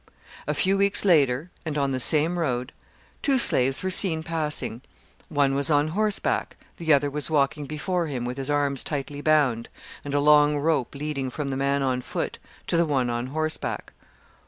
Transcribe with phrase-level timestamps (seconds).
[0.47, 2.71] A few weeks later, and, on the same road,
[3.21, 4.81] two slaves were seen passing;
[5.29, 9.69] one was on horseback, the other was walking before him with his arms tightly bound,
[10.03, 13.93] and a long rope leading from the man on foot to the one on horseback.